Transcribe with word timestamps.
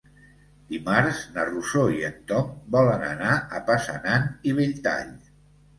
Dimarts 0.71 1.19
na 1.35 1.45
Rosó 1.51 1.83
i 1.97 2.01
en 2.09 2.17
Tom 2.33 2.49
volen 2.79 3.07
anar 3.13 3.37
a 3.61 3.65
Passanant 3.71 4.29
i 4.53 4.61
Belltall. 4.63 5.19